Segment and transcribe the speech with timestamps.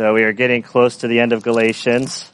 [0.00, 2.32] So we are getting close to the end of Galatians.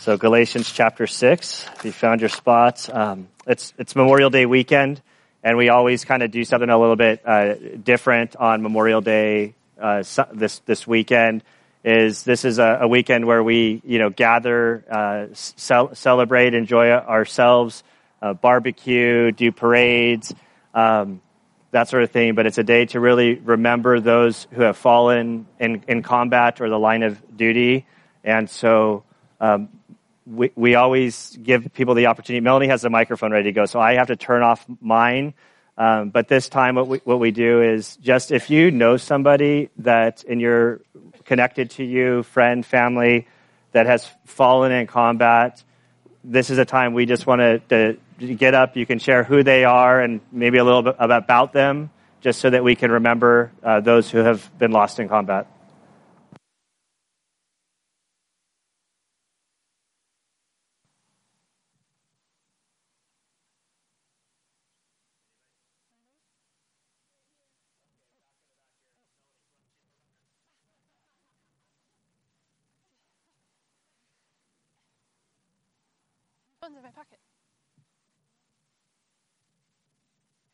[0.00, 1.64] So Galatians chapter six.
[1.76, 5.00] If you found your spots, um, it's it's Memorial Day weekend,
[5.44, 9.54] and we always kind of do something a little bit uh, different on Memorial Day
[9.80, 10.02] uh,
[10.32, 11.44] this this weekend.
[11.84, 17.84] Is this is a, a weekend where we you know gather, uh, celebrate, enjoy ourselves,
[18.20, 20.34] uh, barbecue, do parades.
[20.74, 21.20] Um,
[21.76, 25.46] that sort of thing, but it's a day to really remember those who have fallen
[25.60, 27.84] in, in combat or the line of duty.
[28.24, 29.04] And so
[29.40, 29.68] um,
[30.24, 32.40] we, we always give people the opportunity.
[32.40, 35.34] Melanie has the microphone ready to go, so I have to turn off mine.
[35.76, 39.68] Um, but this time, what we, what we do is just if you know somebody
[39.76, 40.80] that in your
[41.26, 43.28] connected to you, friend, family,
[43.72, 45.62] that has fallen in combat,
[46.24, 48.76] this is a time we just want to, to get up.
[48.76, 52.50] You can share who they are and maybe a little bit about them, just so
[52.50, 55.46] that we can remember uh, those who have been lost in combat.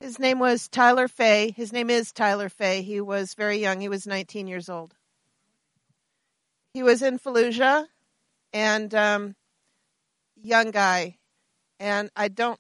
[0.03, 1.53] His name was Tyler Fay.
[1.53, 2.83] His name is Tyler Fay.
[2.83, 3.81] He was very young.
[3.81, 4.97] He was 19 years old.
[6.75, 7.87] He was in Fallujah
[8.53, 9.37] and um,
[10.43, 11.19] young guy.
[11.79, 12.59] And I don't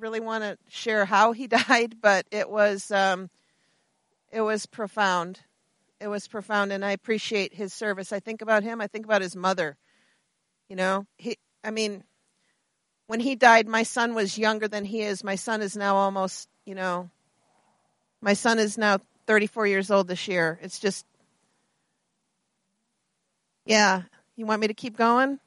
[0.00, 3.30] really want to share how he died, but it was um,
[4.32, 5.38] it was profound.
[6.00, 8.12] It was profound, and I appreciate his service.
[8.12, 8.80] I think about him.
[8.80, 9.76] I think about his mother.
[10.68, 11.36] You know, he.
[11.62, 12.02] I mean,
[13.06, 15.22] when he died, my son was younger than he is.
[15.22, 17.10] My son is now almost you know,
[18.20, 20.58] my son is now 34 years old this year.
[20.62, 21.04] It's just,
[23.66, 24.02] yeah.
[24.36, 25.38] You want me to keep going?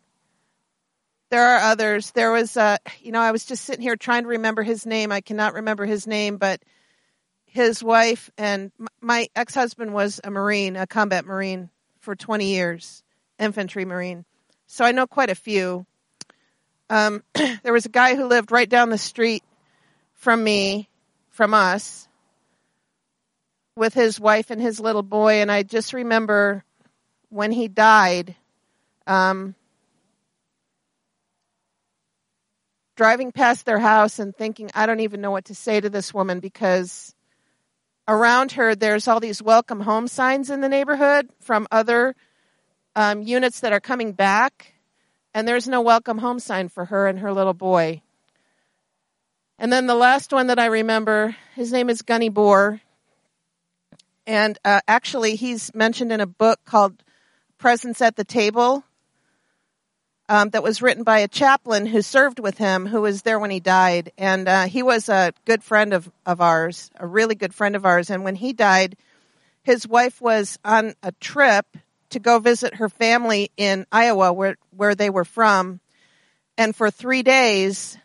[1.30, 2.12] There are others.
[2.12, 5.12] There was, uh, you know, I was just sitting here trying to remember his name.
[5.12, 6.62] I cannot remember his name, but
[7.46, 13.04] his wife and my ex husband was a Marine, a combat Marine for 20 years,
[13.40, 14.24] infantry Marine.
[14.68, 15.86] So I know quite a few.
[16.90, 17.24] Um,
[17.64, 19.44] there was a guy who lived right down the street
[20.14, 20.88] from me
[21.38, 22.08] from us
[23.76, 25.36] with his wife and his little boy.
[25.36, 26.64] And I just remember
[27.30, 28.36] when he died,
[29.06, 29.54] um,
[32.96, 36.12] driving past their house and thinking, I don't even know what to say to this
[36.12, 37.14] woman because
[38.08, 42.16] around her there's all these welcome home signs in the neighborhood from other
[42.96, 44.74] um, units that are coming back,
[45.36, 48.02] and there's no welcome home sign for her and her little boy.
[49.60, 52.80] And then the last one that I remember, his name is Gunny Bohr.
[54.28, 57.02] And uh, actually, he's mentioned in a book called
[57.58, 58.84] Presence at the Table
[60.30, 63.50] um, that was written by a chaplain who served with him, who was there when
[63.50, 64.12] he died.
[64.18, 67.86] And uh, he was a good friend of, of ours, a really good friend of
[67.86, 68.12] ours.
[68.12, 68.96] And when he died,
[69.64, 71.66] his wife was on a trip
[72.12, 75.80] to go visit her family in Iowa, where, where they were from.
[76.58, 77.98] And for three days,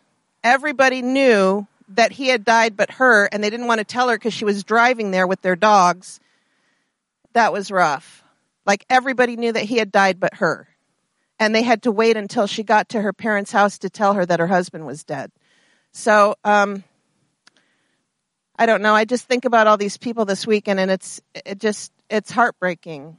[0.43, 4.17] everybody knew that he had died but her, and they didn't want to tell her
[4.17, 6.19] because she was driving there with their dogs.
[7.33, 8.23] That was rough.
[8.65, 10.67] Like everybody knew that he had died but her.
[11.39, 14.25] And they had to wait until she got to her parents' house to tell her
[14.25, 15.31] that her husband was dead.
[15.91, 16.83] So, um,
[18.57, 18.93] I don't know.
[18.93, 23.17] I just think about all these people this weekend and it's, it just, it's heartbreaking.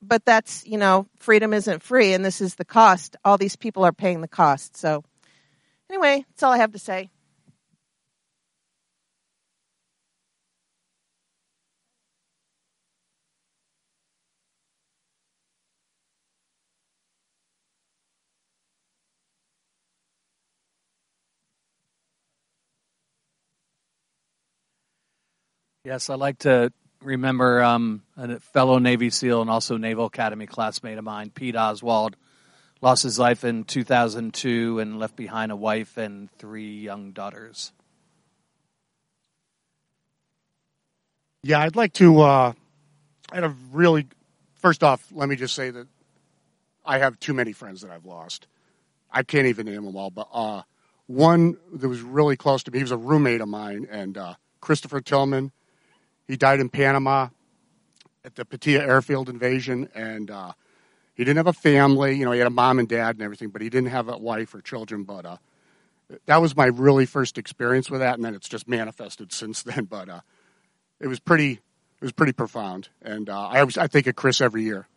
[0.00, 3.16] But that's, you know, freedom isn't free and this is the cost.
[3.24, 4.76] All these people are paying the cost.
[4.76, 5.04] So,
[5.92, 7.10] Anyway, that's all I have to say.
[25.84, 26.72] Yes, I like to
[27.02, 32.16] remember um, a fellow Navy SEAL and also Naval Academy classmate of mine, Pete Oswald,
[32.82, 37.72] lost his life in 2002 and left behind a wife and three young daughters.
[41.44, 42.20] Yeah, I'd like to.
[42.20, 42.52] Uh,
[43.30, 44.06] I had a really.
[44.54, 45.88] First off, let me just say that
[46.84, 48.46] I have too many friends that I've lost.
[49.10, 50.62] I can't even name them all, but uh,
[51.06, 54.34] one that was really close to me, he was a roommate of mine, and uh,
[54.60, 55.50] Christopher Tilghman.
[56.28, 57.28] He died in Panama
[58.24, 60.52] at the Paitilla airfield invasion, and uh,
[61.14, 62.16] he didn't have a family.
[62.16, 64.16] You know, he had a mom and dad and everything, but he didn't have a
[64.16, 65.04] wife or children.
[65.04, 65.36] But uh,
[66.26, 69.84] that was my really first experience with that, and then it's just manifested since then.
[69.84, 70.20] But uh,
[71.00, 74.40] it was pretty, it was pretty profound, and uh, I was, I think of Chris
[74.40, 74.88] every year.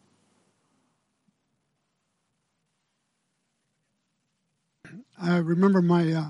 [5.21, 6.29] I remember my uh,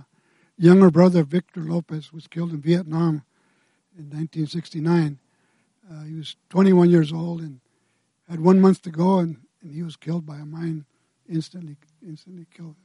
[0.58, 3.24] younger brother Victor Lopez was killed in Vietnam
[3.98, 5.20] in 1969.
[5.92, 7.60] Uh, he was 21 years old and
[8.30, 10.86] had one month to go, and and he was killed by a mine,
[11.28, 11.76] instantly,
[12.06, 12.76] instantly killed.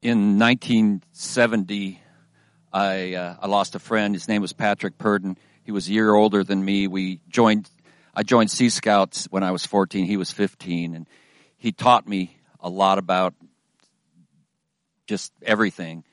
[0.00, 2.00] in 1970,
[2.72, 4.14] I, uh, I lost a friend.
[4.14, 5.36] His name was Patrick Purdon.
[5.64, 6.86] He was a year older than me.
[6.86, 7.68] We joined,
[8.14, 10.06] I joined Sea Scouts when I was 14.
[10.06, 11.06] He was 15 and
[11.56, 13.34] he taught me a lot about
[15.08, 16.04] just everything.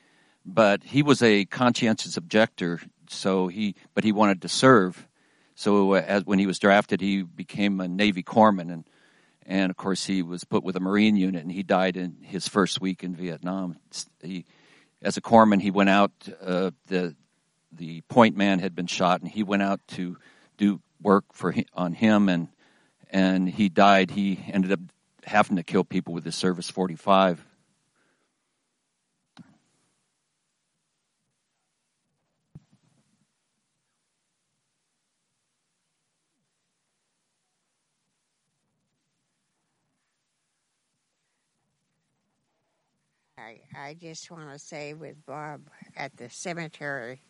[0.44, 2.80] But he was a conscientious objector.
[3.08, 5.06] So he, but he wanted to serve.
[5.54, 8.84] So uh, as, when he was drafted, he became a Navy corpsman and
[9.46, 12.48] and of course he was put with a Marine unit, and he died in his
[12.48, 13.76] first week in Vietnam.
[14.20, 14.44] He,
[15.00, 16.10] as a corpsman, he went out.
[16.42, 17.14] Uh, the
[17.70, 20.16] the point man had been shot, and he went out to
[20.56, 22.48] do work for on him, and
[23.10, 24.10] and he died.
[24.10, 24.80] He ended up
[25.22, 27.45] having to kill people with his service 45
[43.46, 45.60] I, I just want to say with Bob
[45.96, 47.20] at the cemetery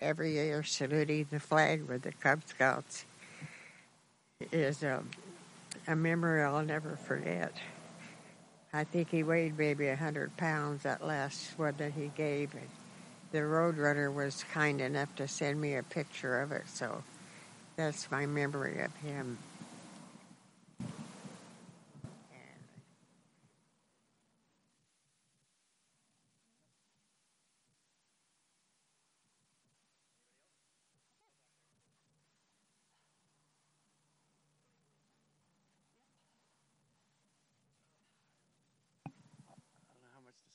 [0.00, 3.04] every year saluting the flag with the Cub Scouts
[4.50, 5.04] is a,
[5.86, 7.52] a memory I'll never forget.
[8.72, 12.52] I think he weighed maybe a hundred pounds that last one that he gave.
[12.54, 12.68] And
[13.30, 17.04] the roadrunner was kind enough to send me a picture of it, so
[17.76, 19.38] that's my memory of him.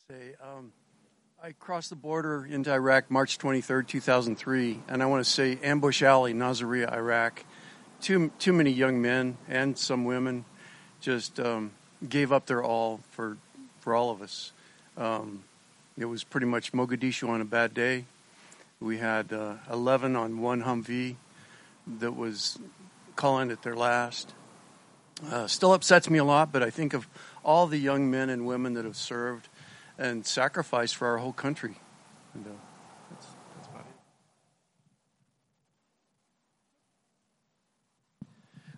[0.09, 0.33] Say.
[0.41, 0.71] Um,
[1.43, 6.01] I crossed the border into Iraq March 23rd, 2003, and I want to say Ambush
[6.01, 7.45] Alley, Nasiriyah, Iraq.
[8.01, 10.45] Too, too many young men and some women
[10.99, 11.73] just um,
[12.07, 13.37] gave up their all for,
[13.81, 14.51] for all of us.
[14.97, 15.43] Um,
[15.95, 18.05] it was pretty much Mogadishu on a bad day.
[18.79, 21.17] We had uh, 11 on one Humvee
[21.99, 22.57] that was
[23.15, 24.33] calling it their last.
[25.29, 27.07] Uh, still upsets me a lot, but I think of
[27.45, 29.47] all the young men and women that have served
[29.99, 31.75] and sacrifice for our whole country.
[32.33, 32.49] And, uh.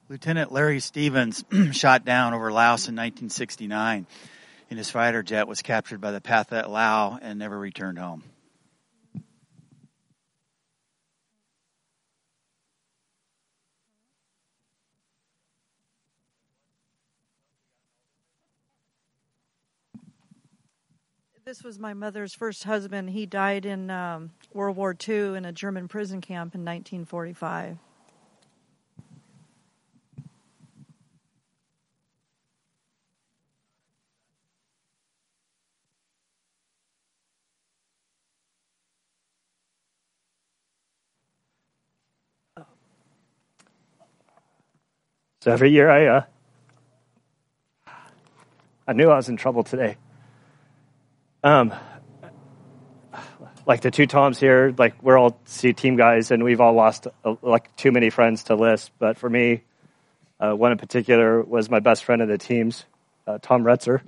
[0.10, 4.06] Lieutenant Larry Stevens, shot down over Laos in 1969
[4.70, 8.22] in his fighter jet, was captured by the Pathet Lao and never returned home.
[21.52, 23.10] This was my mother's first husband.
[23.10, 27.78] He died in um, World War II in a German prison camp in 1945.
[45.42, 46.24] So every year I, uh,
[48.88, 49.98] I knew I was in trouble today.
[51.44, 51.74] Um,
[53.66, 57.08] like the two Toms here, like we're all C team guys, and we've all lost
[57.26, 58.92] uh, like too many friends to list.
[59.00, 59.64] But for me,
[60.40, 62.86] uh, one in particular was my best friend of the teams,
[63.26, 64.02] uh, Tom Retzer,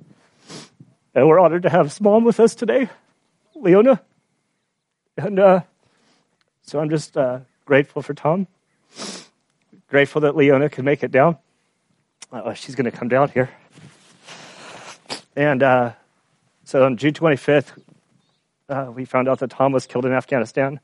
[1.16, 2.88] and we're honored to have his mom with us today,
[3.56, 4.00] Leona,
[5.18, 5.62] and uh,
[6.62, 8.46] so I'm just uh, grateful for Tom.
[9.88, 11.38] Grateful that Leona could make it down.
[12.32, 13.50] Uh, she's going to come down here,
[15.36, 15.64] and
[16.66, 17.72] so on June 25th,
[18.70, 20.80] uh, we found out that Tom was killed in Afghanistan.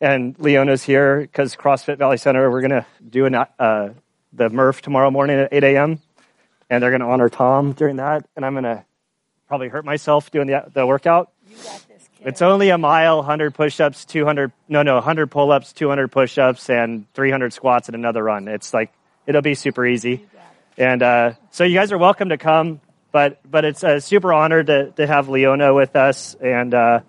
[0.00, 3.90] And Leona's here because CrossFit Valley Center, we're going to do an, uh,
[4.32, 6.00] the Murph tomorrow morning at 8 a.m.
[6.68, 8.28] And they're going to honor Tom during that.
[8.36, 8.84] And I'm going to
[9.48, 11.32] probably hurt myself doing the, the workout.
[12.20, 16.38] It's only a mile, 100 push ups, 200, no, no, 100 pull ups, 200 push
[16.38, 18.48] ups, and 300 squats and another run.
[18.48, 18.92] It's like,
[19.26, 20.26] it'll be super easy.
[20.76, 22.80] And uh, so you guys are welcome to come
[23.12, 26.34] but but it's a super honor to to have Leona with us.
[26.34, 27.00] And uh,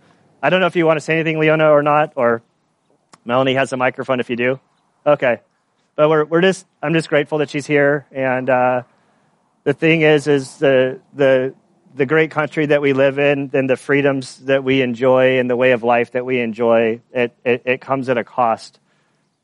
[0.42, 2.42] I don't know if you want to say anything, Leona, or not, or
[3.26, 4.60] Melanie has a microphone if you do.
[5.06, 5.42] Okay,
[5.96, 8.06] but we're we're just I'm just grateful that she's here.
[8.12, 8.84] And uh,
[9.64, 11.54] the thing is, is the the
[11.98, 15.56] the great country that we live in and the freedoms that we enjoy and the
[15.56, 18.80] way of life that we enjoy, it, it, it comes at a cost.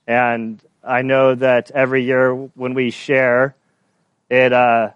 [0.06, 3.56] And I know that every year when we share,
[4.30, 4.92] it uh,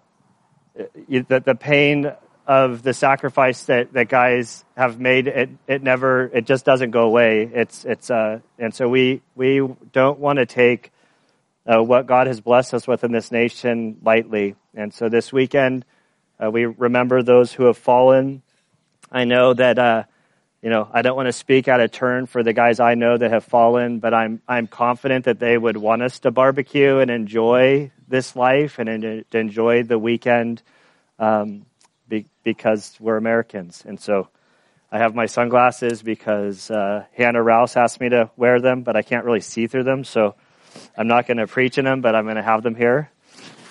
[1.08, 2.12] the, the pain
[2.46, 7.02] of the sacrifice that, that guys have made, it, it never, it just doesn't go
[7.02, 7.50] away.
[7.52, 9.60] It's, it's, uh, and so we, we
[9.92, 10.90] don't want to take
[11.66, 14.56] uh, what God has blessed us with in this nation lightly.
[14.74, 15.84] And so this weekend,
[16.42, 18.42] uh, we remember those who have fallen.
[19.12, 20.04] I know that, uh,
[20.62, 23.16] you know, I don't want to speak out of turn for the guys I know
[23.16, 27.10] that have fallen, but I'm, I'm confident that they would want us to barbecue and
[27.10, 30.62] enjoy this life and to enjoy the weekend
[31.18, 31.66] um,
[32.08, 33.84] be, because we're Americans.
[33.86, 34.28] And so
[34.90, 39.02] I have my sunglasses because uh, Hannah Rouse asked me to wear them, but I
[39.02, 40.02] can't really see through them.
[40.02, 40.34] So
[40.96, 43.10] I'm not going to preach in them, but I'm going to have them here.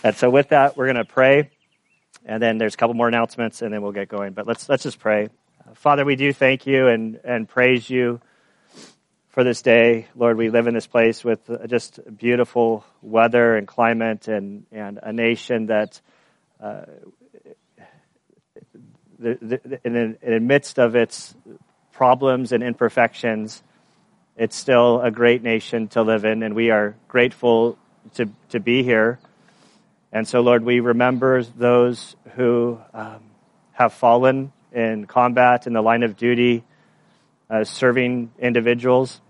[0.04, 1.50] And so with that, we're going to pray.
[2.26, 4.34] And then there's a couple more announcements and then we'll get going.
[4.34, 5.30] But let's, let's just pray.
[5.74, 8.22] Father, we do thank you and, and praise you
[9.30, 10.08] for this day.
[10.16, 15.12] Lord, we live in this place with just beautiful weather and climate and, and a
[15.12, 16.00] nation that
[16.60, 16.86] uh,
[19.20, 21.36] the, the, in, in the midst of its
[21.92, 23.62] problems and imperfections,
[24.36, 27.78] it's still a great nation to live in, and we are grateful
[28.16, 29.20] to, to be here.
[30.12, 33.22] And so, Lord, we remember those who um,
[33.74, 36.64] have fallen in combat, in the line of duty,
[37.50, 39.22] uh, serving individuals.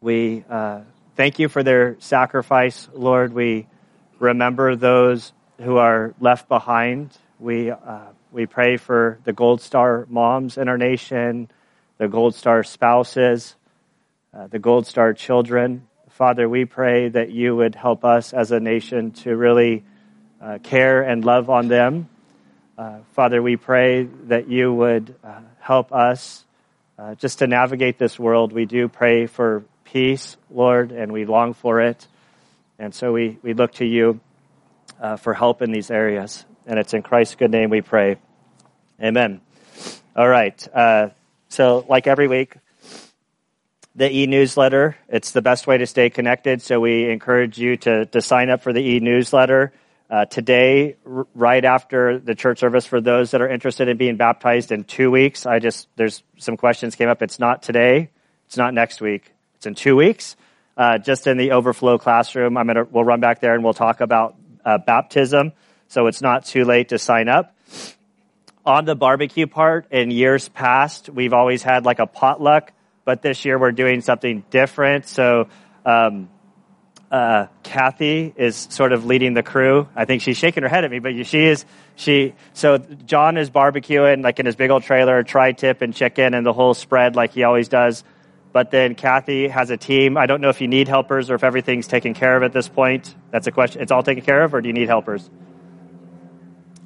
[0.00, 0.80] We uh,
[1.16, 3.32] thank you for their sacrifice, Lord.
[3.32, 3.66] We
[4.18, 7.16] remember those who are left behind.
[7.38, 11.50] We, uh, we pray for the Gold Star moms in our nation,
[11.98, 13.56] the Gold Star spouses,
[14.32, 15.86] uh, the Gold Star children.
[16.10, 19.84] Father, we pray that you would help us as a nation to really
[20.40, 22.08] uh, care and love on them.
[22.80, 26.46] Uh, Father, we pray that you would uh, help us
[26.98, 28.54] uh, just to navigate this world.
[28.54, 32.06] We do pray for peace, Lord, and we long for it.
[32.78, 34.20] And so we, we look to you
[34.98, 36.46] uh, for help in these areas.
[36.66, 38.16] And it's in Christ's good name we pray.
[38.98, 39.42] Amen.
[40.16, 40.66] All right.
[40.74, 41.10] Uh,
[41.50, 42.54] so, like every week,
[43.94, 46.62] the e-newsletter, it's the best way to stay connected.
[46.62, 49.70] So we encourage you to, to sign up for the e-newsletter.
[50.10, 54.16] Uh, today, r- right after the church service, for those that are interested in being
[54.16, 57.22] baptized in two weeks, I just, there's some questions came up.
[57.22, 58.10] It's not today.
[58.46, 59.32] It's not next week.
[59.54, 60.34] It's in two weeks.
[60.76, 64.00] Uh, just in the overflow classroom, I'm gonna, we'll run back there and we'll talk
[64.00, 65.52] about uh, baptism.
[65.86, 67.54] So it's not too late to sign up.
[68.66, 72.72] On the barbecue part, in years past, we've always had like a potluck,
[73.04, 75.06] but this year we're doing something different.
[75.06, 75.48] So,
[75.86, 76.28] um,
[77.10, 79.88] uh, Kathy is sort of leading the crew.
[79.96, 81.64] I think she's shaking her head at me, but she is,
[81.96, 86.46] she, so John is barbecuing like in his big old trailer, tri-tip and chicken and
[86.46, 88.04] the whole spread like he always does.
[88.52, 90.16] But then Kathy has a team.
[90.16, 92.68] I don't know if you need helpers or if everything's taken care of at this
[92.68, 93.14] point.
[93.30, 93.82] That's a question.
[93.82, 95.28] It's all taken care of or do you need helpers?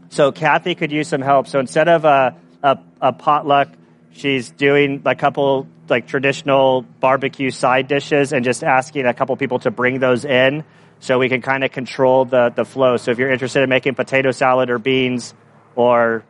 [0.09, 1.49] So Kathy could use some help.
[1.49, 3.69] So instead of a, a, a potluck,
[4.15, 9.59] she's doing a couple like traditional barbecue side dishes and just asking a couple people
[9.61, 10.65] to bring those in
[11.01, 12.97] so we can kind of control the, the flow.
[12.97, 15.35] So if you're interested in making potato salad or beans
[15.75, 16.25] or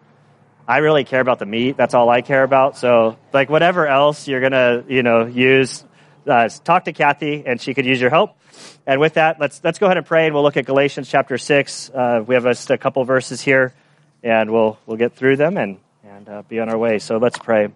[0.67, 1.77] I really care about the meat.
[1.77, 2.77] That's all I care about.
[2.79, 5.85] So like whatever else you're going to, you know, use,
[6.27, 8.37] uh, talk to Kathy and she could use your help.
[8.87, 11.39] And with that, let's, let's go ahead and pray and we'll look at Galatians chapter
[11.39, 11.91] six.
[11.91, 13.75] Uh, we have just a couple verses here
[14.23, 15.79] and we'll, we'll get through them and,
[16.15, 17.01] and uh, be on our way.
[17.01, 17.69] So let's pray.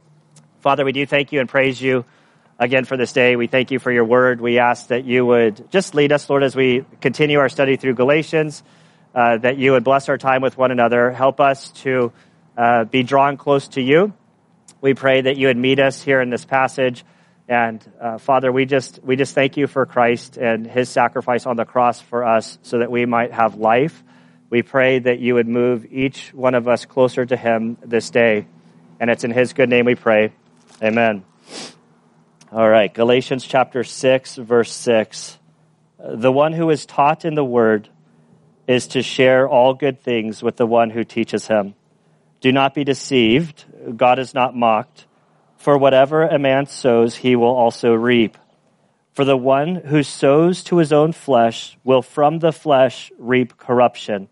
[0.61, 2.04] Father, we do thank you and praise you
[2.57, 3.35] again for this day.
[3.35, 4.40] We thank you for your word.
[4.40, 7.95] We ask that you would just lead us, Lord, as we continue our study through
[7.95, 8.62] Galatians,
[9.12, 11.11] uh, that you would bless our time with one another.
[11.11, 12.12] Help us to
[12.57, 14.12] uh, be drawn close to you.
[14.80, 17.04] We pray that you would meet us here in this passage.
[17.49, 21.57] And uh, Father, we just we just thank you for Christ and His sacrifice on
[21.57, 24.04] the cross for us, so that we might have life.
[24.50, 28.47] We pray that you would move each one of us closer to Him this day,
[28.99, 30.33] and it's in His good name we pray.
[30.83, 31.25] Amen.
[32.50, 35.38] All right, Galatians chapter 6, verse 6.
[35.99, 37.90] The one who is taught in the word
[38.67, 41.75] is to share all good things with the one who teaches him.
[42.40, 43.64] Do not be deceived.
[43.97, 45.07] God is not mocked.
[45.57, 48.38] For whatever a man sows, he will also reap.
[49.12, 54.28] For the one who sows to his own flesh will from the flesh reap corruption.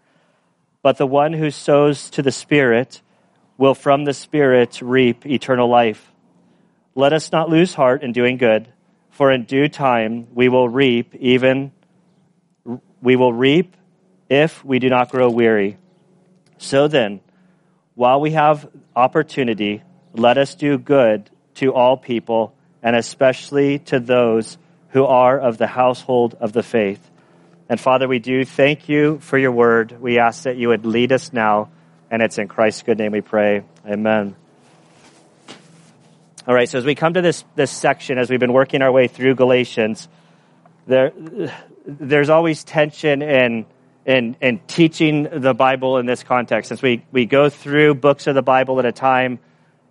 [0.83, 3.03] But the one who sows to the Spirit
[3.59, 6.13] will from the Spirit reap eternal life.
[6.95, 8.69] Let us not lose heart in doing good,
[9.11, 11.73] for in due time we will reap even
[13.03, 13.77] we will reap
[14.29, 15.79] if we do not grow weary.
[16.59, 17.21] So then,
[17.95, 24.59] while we have opportunity, let us do good to all people, and especially to those
[24.89, 27.11] who are of the household of the faith.
[27.69, 30.01] And Father, we do thank you for your word.
[30.01, 31.69] We ask that you would lead us now,
[32.11, 33.65] and it's in Christ's good name we pray.
[33.85, 34.37] Amen.
[36.47, 38.93] All right, so as we come to this, this section, as we've been working our
[38.93, 40.07] way through Galatians,
[40.87, 41.13] there,
[41.85, 43.67] there's always tension in,
[44.05, 46.69] in, in teaching the Bible in this context.
[46.69, 49.41] Since we, we go through books of the Bible at a time,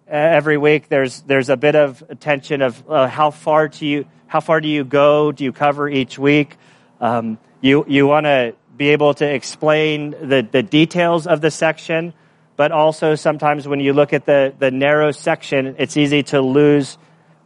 [0.07, 4.39] every week there's, there's a bit of tension of uh, how, far do you, how
[4.39, 5.33] far do you go?
[5.33, 6.55] Do you cover each week?
[7.01, 12.13] Um, you, you want to be able to explain the, the details of the section
[12.55, 16.97] but also sometimes when you look at the, the narrow section, it's easy to lose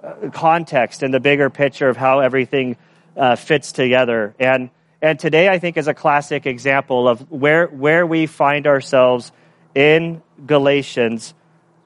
[0.03, 2.77] uh, context and the bigger picture of how everything
[3.17, 4.35] uh, fits together.
[4.39, 4.69] And,
[5.01, 9.31] and today I think is a classic example of where, where we find ourselves
[9.73, 11.33] in Galatians.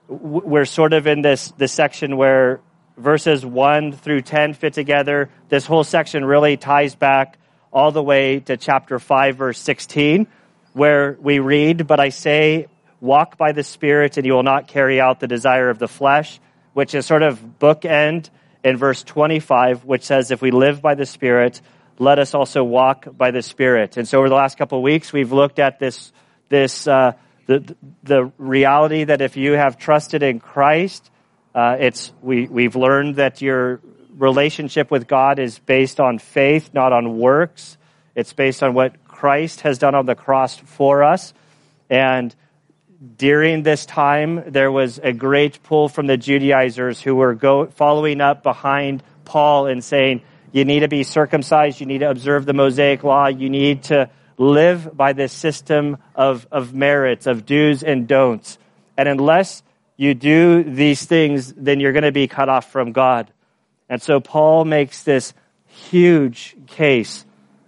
[0.07, 2.59] We're sort of in this, this section where
[2.97, 5.29] verses 1 through 10 fit together.
[5.47, 7.37] This whole section really ties back
[7.73, 10.27] all the way to chapter 5, verse 16,
[10.73, 12.67] where we read, But I say,
[13.01, 16.39] walk by the Spirit and you will not carry out the desire of the flesh,
[16.73, 18.29] which is sort of bookend
[18.63, 21.61] in verse 25, which says, if we live by the Spirit,
[21.97, 23.97] let us also walk by the Spirit.
[23.97, 26.13] And so over the last couple of weeks, we've looked at this,
[26.49, 27.13] this, uh,
[27.47, 31.09] the, the reality that if you have trusted in Christ,
[31.55, 33.81] uh, it's, we, we've learned that your
[34.17, 37.77] relationship with God is based on faith, not on works.
[38.15, 41.33] It's based on what Christ has done on the cross for us.
[41.89, 42.35] And
[43.17, 48.21] during this time, there was a great pull from the Judaizers who were go, following
[48.21, 52.53] up behind Paul and saying, you need to be circumcised, you need to observe the
[52.53, 58.07] Mosaic law, you need to live by this system of, of merits, of do's and
[58.07, 58.57] don'ts.
[58.95, 59.63] And unless
[59.97, 63.31] you do these things, then you're going to be cut off from God.
[63.93, 65.35] And so Paul makes this
[65.67, 67.25] huge case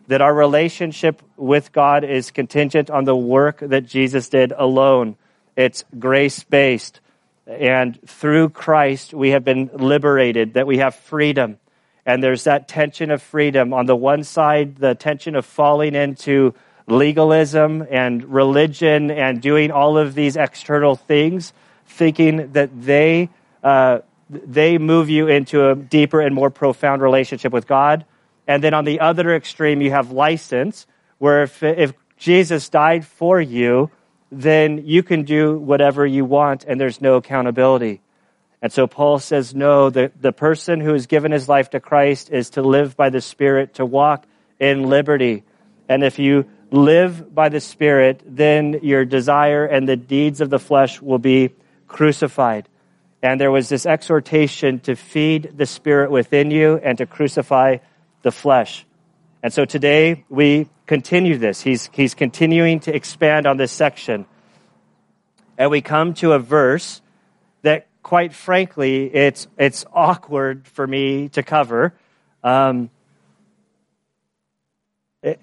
[0.07, 5.17] that our relationship with God is contingent on the work that Jesus did alone.
[5.55, 6.99] It's grace based.
[7.45, 11.59] And through Christ, we have been liberated, that we have freedom.
[12.07, 13.71] And there's that tension of freedom.
[13.71, 16.55] On the one side, the tension of falling into
[16.87, 21.53] legalism and religion and doing all of these external things,
[21.85, 23.29] thinking that they,
[23.61, 28.05] uh, they move you into a deeper and more profound relationship with God.
[28.47, 33.39] And then on the other extreme, you have license, where if, if Jesus died for
[33.39, 33.91] you,
[34.31, 38.01] then you can do whatever you want and there's no accountability.
[38.61, 42.31] And so Paul says, no, the, the person who has given his life to Christ
[42.31, 44.25] is to live by the Spirit, to walk
[44.59, 45.43] in liberty.
[45.87, 50.59] And if you live by the Spirit, then your desire and the deeds of the
[50.59, 51.51] flesh will be
[51.87, 52.67] crucified.
[53.21, 57.77] And there was this exhortation to feed the Spirit within you and to crucify
[58.21, 58.85] the flesh.
[59.41, 61.61] And so today we continue this.
[61.61, 64.25] He's, he's continuing to expand on this section.
[65.57, 67.01] And we come to a verse
[67.61, 71.93] that, quite frankly, it's, it's awkward for me to cover.
[72.43, 72.89] Um,
[75.21, 75.39] it,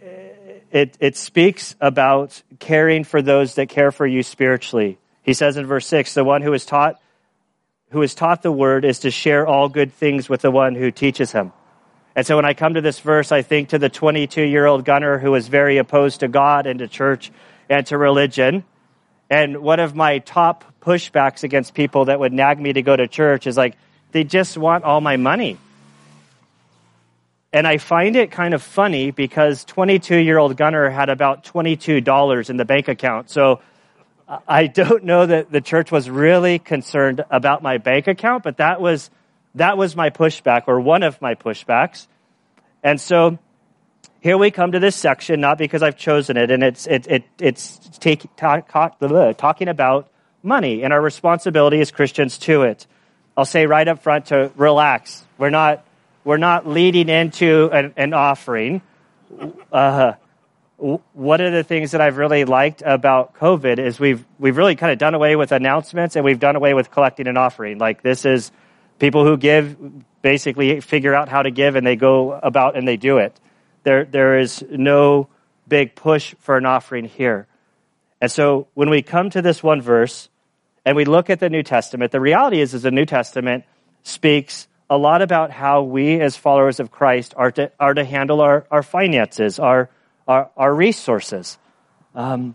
[0.70, 4.98] it, it speaks about caring for those that care for you spiritually.
[5.22, 7.00] He says in verse 6 the one who is taught
[7.92, 10.90] who is taught the word is to share all good things with the one who
[10.90, 11.52] teaches him.
[12.16, 14.84] And so when I come to this verse, I think to the 22 year old
[14.84, 17.30] Gunner who was very opposed to God and to church
[17.68, 18.64] and to religion.
[19.30, 23.06] And one of my top pushbacks against people that would nag me to go to
[23.08, 23.76] church is like,
[24.12, 25.58] they just want all my money.
[27.52, 32.50] And I find it kind of funny because 22 year old Gunner had about $22
[32.50, 33.28] in the bank account.
[33.30, 33.60] So
[34.48, 38.80] I don't know that the church was really concerned about my bank account, but that
[38.80, 39.10] was
[39.54, 42.06] that was my pushback, or one of my pushbacks.
[42.82, 43.38] And so
[44.20, 47.24] here we come to this section, not because I've chosen it, and it's, it, it,
[47.40, 48.98] it's take, talk, talk,
[49.36, 50.08] talking about
[50.42, 52.86] money and our responsibility as Christians to it.
[53.36, 55.24] I'll say right up front to relax.
[55.38, 55.84] We're not,
[56.24, 58.80] we're not leading into an, an offering.
[59.72, 60.12] Uh,
[61.12, 64.92] one of the things that I've really liked about COVID is we've we've really kind
[64.92, 67.78] of done away with announcements and we've done away with collecting an offering.
[67.78, 68.50] Like this is
[69.02, 69.76] People who give
[70.22, 73.36] basically figure out how to give and they go about and they do it.
[73.82, 75.26] There, there is no
[75.66, 77.48] big push for an offering here.
[78.20, 80.28] And so when we come to this one verse
[80.84, 83.64] and we look at the New Testament, the reality is, is the New Testament
[84.04, 88.40] speaks a lot about how we as followers of Christ are to, are to handle
[88.40, 89.90] our, our finances, our,
[90.26, 91.58] our, our resources.
[92.14, 92.54] Um,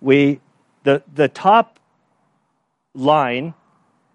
[0.00, 0.40] we,
[0.82, 1.78] the, the top
[2.94, 3.54] line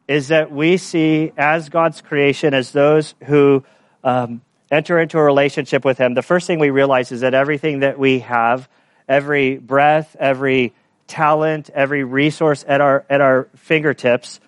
[0.08, 3.64] is that we see as God's creation as those who
[4.04, 4.42] um,
[4.72, 6.14] enter into a relationship with Him.
[6.14, 8.70] The first thing we realize is that everything that we have,
[9.08, 10.74] every breath, every
[11.08, 14.40] talent, every resource at our, at our fingertips,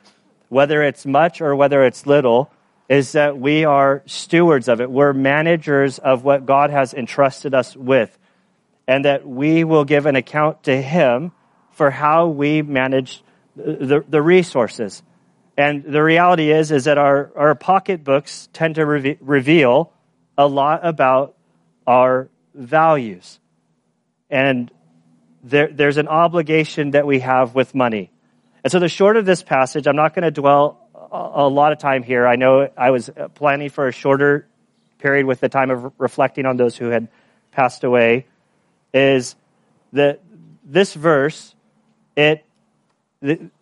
[0.50, 2.52] whether it's much or whether it's little,
[2.91, 4.91] is that we are stewards of it.
[4.91, 8.15] We're managers of what God has entrusted us with,
[8.86, 11.32] and that we will give an account to Him
[11.71, 13.23] for how we manage
[13.56, 15.04] the, the resources.
[15.56, 19.93] And the reality is, is that our, our pocketbooks tend to re- reveal
[20.38, 21.38] a lot about
[21.88, 23.39] our values.
[24.30, 24.69] And
[25.41, 28.12] there, there's an obligation that we have with money.
[28.65, 30.80] And so the short of this passage, I'm not going to dwell
[31.12, 32.26] a lot of time here.
[32.26, 34.47] I know I was planning for a shorter
[35.00, 37.08] period with the time of reflecting on those who had
[37.52, 38.26] passed away.
[38.93, 39.36] Is
[39.93, 40.21] that
[40.63, 41.56] this verse?
[42.15, 42.45] It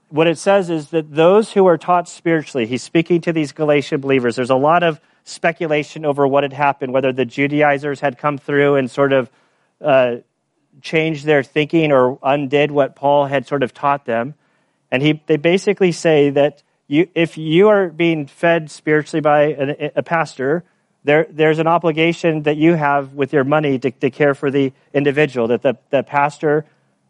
[0.09, 2.65] what it says is that those who are taught spiritually.
[2.65, 4.35] He's speaking to these Galatian believers.
[4.35, 8.75] There's a lot of speculation over what had happened, whether the Judaizers had come through
[8.75, 9.29] and sort of
[9.81, 10.17] uh,
[10.81, 14.33] changed their thinking or undid what Paul had sort of taught them.
[14.91, 20.01] And he, they basically say that you, if you are being fed spiritually by a,
[20.01, 20.63] pastor,
[21.03, 24.73] there, there's an obligation that you have with your money to, to care for the
[24.91, 26.65] individual, that the, the pastor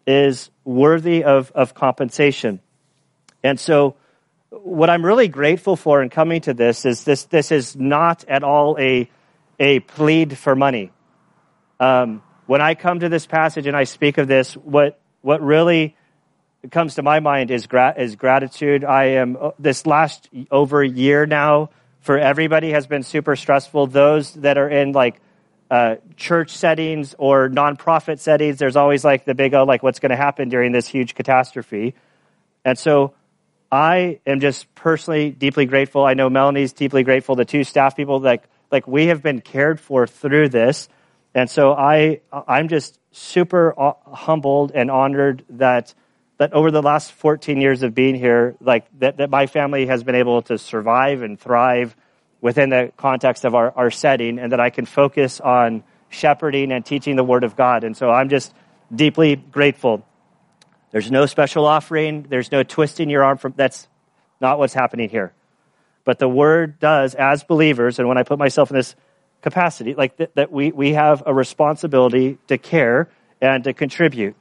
[0.06, 2.60] is worthy of, of compensation.
[3.42, 3.96] And so,
[4.50, 8.44] what I'm really grateful for in coming to this is this, this is not at
[8.44, 9.10] all a,
[9.60, 10.92] a plead for money.
[11.80, 15.96] Um, when I come to this passage and I speak of this, what, what really
[16.72, 18.84] comes to my mind is, gra- is gratitude.
[18.84, 21.70] I am, uh, this last over year now
[22.02, 23.88] for everybody has been super stressful.
[23.88, 25.22] Those that are in like
[25.72, 30.10] uh, church settings or nonprofit settings, there's always like the big, oh, like what's going
[30.12, 31.96] to happen during this huge catastrophe.
[32.66, 33.14] And so
[33.72, 36.04] I am just personally deeply grateful.
[36.04, 37.36] I know Melanie's deeply grateful.
[37.36, 40.90] The two staff people, like, like we have been cared for through this.
[41.36, 45.94] And so I, I'm just super uh, humbled and honored that
[46.40, 50.04] that over the last 14 years of being here, like that, that my family has
[50.04, 51.96] been able to survive and thrive
[52.42, 56.86] within the context of our, our setting and that I can focus on shepherding and
[56.86, 57.84] teaching the word of God.
[57.84, 58.54] And so I'm just
[58.94, 60.06] deeply grateful.
[60.92, 62.26] There's no special offering.
[62.30, 63.90] There's no twisting your arm from, that's
[64.40, 65.34] not what's happening here.
[66.06, 68.96] But the word does, as believers, and when I put myself in this
[69.42, 73.10] capacity, like th- that we, we have a responsibility to care
[73.42, 74.38] and to contribute.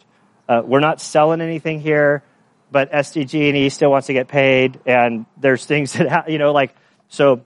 [0.48, 2.22] Uh, we're not selling anything here,
[2.70, 6.74] but SDG&E still wants to get paid, and there's things that ha- you know, like
[7.08, 7.42] so.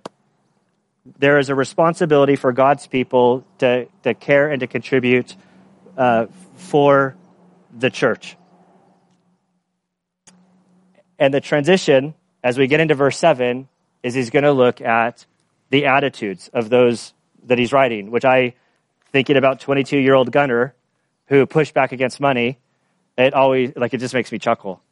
[1.19, 5.35] There is a responsibility for God's people to to care and to contribute
[5.97, 7.17] uh, for
[7.77, 8.37] the church.
[11.19, 13.69] And the transition, as we get into verse seven,
[14.03, 15.27] is he's going to look at
[15.71, 18.55] the attitudes of those that he's writing, which I,
[19.11, 20.75] thinking about 22 year old Gunner
[21.27, 22.59] who pushed back against money,
[23.17, 24.83] it always, like, it just makes me chuckle.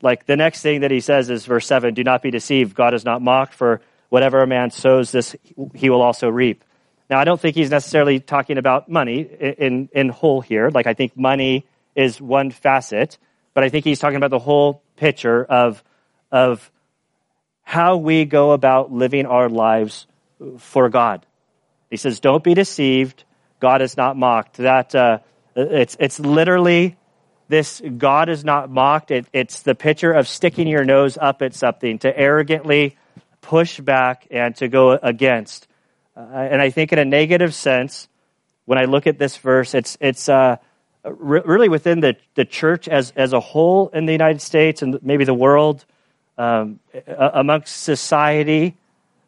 [0.00, 2.74] Like, the next thing that he says is verse 7 Do not be deceived.
[2.74, 5.34] God is not mocked, for whatever a man sows, this
[5.74, 6.64] he will also reap.
[7.08, 10.70] Now, I don't think he's necessarily talking about money in, in whole here.
[10.70, 13.18] Like, I think money is one facet,
[13.54, 15.82] but I think he's talking about the whole picture of,
[16.30, 16.70] of
[17.62, 20.06] how we go about living our lives
[20.58, 21.24] for God.
[21.90, 23.24] He says, Don't be deceived.
[23.60, 24.56] God is not mocked.
[24.56, 25.18] That, uh,
[25.54, 26.96] it's, it's literally
[27.52, 29.10] this God is not mocked.
[29.10, 32.96] It, it's the picture of sticking your nose up at something, to arrogantly
[33.42, 35.68] push back and to go against.
[36.16, 38.08] Uh, and I think in a negative sense,
[38.64, 40.56] when I look at this verse, it's, it's uh,
[41.04, 44.98] re- really within the, the church as, as a whole in the United States and
[45.02, 45.84] maybe the world,
[46.38, 48.76] um, amongst society,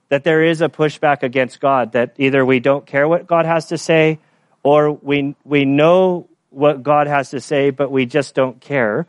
[0.08, 3.66] that there is a pushback against God, that either we don't care what God has
[3.66, 4.18] to say
[4.62, 9.06] or we, we know what God has to say, but we just don't care.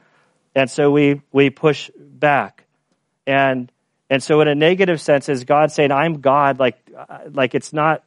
[0.55, 2.65] And so we, we push back.
[3.27, 3.71] And,
[4.09, 6.77] and so in a negative sense, is God saying, I'm God, like,
[7.31, 8.03] like it's not,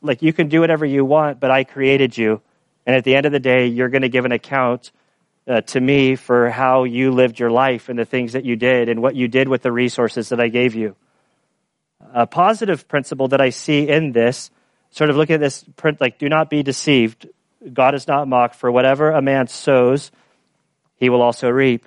[0.00, 2.40] like you can do whatever you want, but I created you.
[2.86, 4.92] And at the end of the day, you're going to give an account
[5.46, 8.88] uh, to me for how you lived your life and the things that you did
[8.88, 10.94] and what you did with the resources that I gave you.
[12.14, 14.50] A positive principle that I see in this,
[14.90, 17.28] sort of look at this print, like, do not be deceived.
[17.72, 20.10] God is not mocked, for whatever a man sows,
[20.96, 21.86] he will also reap.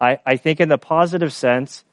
[0.00, 1.84] I, I think, in the positive sense,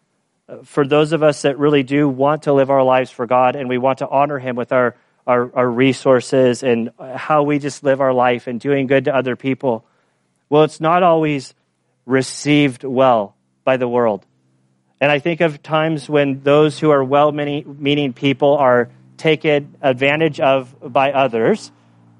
[0.47, 3.55] uh, for those of us that really do want to live our lives for God
[3.55, 4.95] and we want to honor Him with our,
[5.27, 9.35] our, our resources and how we just live our life and doing good to other
[9.35, 9.85] people,
[10.49, 11.53] well, it's not always
[12.05, 14.25] received well by the world.
[14.99, 20.39] And I think of times when those who are well meaning people are taken advantage
[20.39, 21.71] of by others.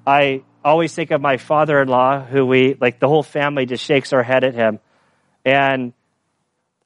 [0.06, 3.84] I always think of my father in law, who we, like the whole family just
[3.84, 4.78] shakes our head at him.
[5.44, 5.92] And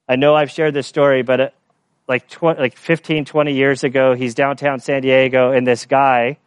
[0.09, 1.49] I know I've shared this story, but uh,
[2.07, 6.39] like, like 15, 20 years ago, he's downtown San Diego, and this guy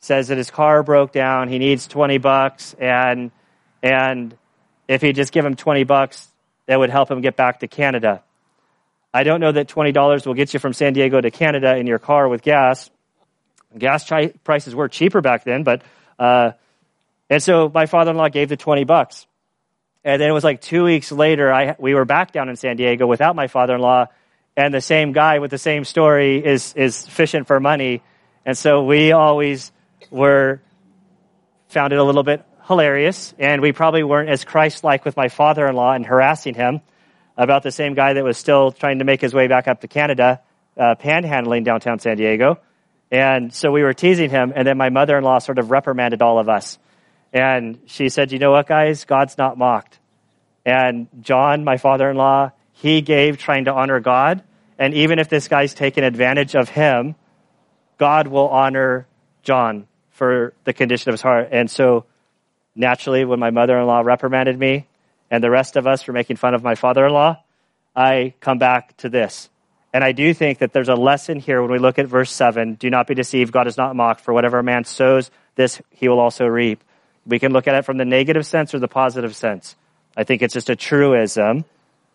[0.00, 1.48] says that his car broke down.
[1.48, 3.30] He needs 20 bucks, and,
[3.82, 4.36] and
[4.88, 6.28] if he just give him 20 bucks,
[6.66, 8.22] that would help him get back to Canada.
[9.14, 11.98] I don't know that $20 will get you from San Diego to Canada in your
[11.98, 12.90] car with gas.
[13.76, 15.82] Gas chi- prices were cheaper back then, but,
[16.22, 16.52] uh,
[17.28, 19.26] and so my father-in-law gave the 20 bucks.
[20.04, 22.76] And then it was like two weeks later, I, we were back down in San
[22.76, 24.06] Diego without my father-in-law,
[24.56, 28.02] and the same guy with the same story is, is fishing for money.
[28.46, 29.72] And so we always
[30.10, 30.60] were,
[31.68, 35.94] found it a little bit hilarious, and we probably weren't as Christ-like with my father-in-law
[35.94, 36.82] and harassing him
[37.36, 39.88] about the same guy that was still trying to make his way back up to
[39.88, 40.40] Canada,
[40.76, 42.60] uh, panhandling downtown San Diego.
[43.12, 46.22] And so we were teasing him, and then my mother in law sort of reprimanded
[46.22, 46.78] all of us.
[47.30, 49.04] And she said, You know what, guys?
[49.04, 49.98] God's not mocked.
[50.64, 54.42] And John, my father in law, he gave trying to honor God.
[54.78, 57.14] And even if this guy's taken advantage of him,
[57.98, 59.06] God will honor
[59.42, 61.50] John for the condition of his heart.
[61.52, 62.06] And so
[62.74, 64.86] naturally, when my mother in law reprimanded me,
[65.30, 67.42] and the rest of us for making fun of my father in law,
[67.94, 69.48] I come back to this.
[69.92, 72.74] And I do think that there's a lesson here when we look at verse 7
[72.74, 76.08] do not be deceived, God is not mocked, for whatever a man sows, this he
[76.08, 76.82] will also reap.
[77.26, 79.76] We can look at it from the negative sense or the positive sense.
[80.16, 81.64] I think it's just a truism.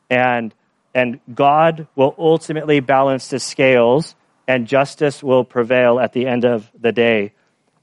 [0.09, 0.53] And,
[0.93, 4.15] and God will ultimately balance the scales
[4.47, 7.33] and justice will prevail at the end of the day.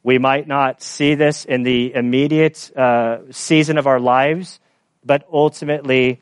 [0.02, 4.60] We might not see this in the immediate uh, season of our lives,
[5.04, 6.20] but ultimately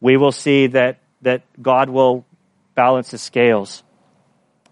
[0.00, 2.24] we will see that, that God will
[2.78, 3.82] balance the scales.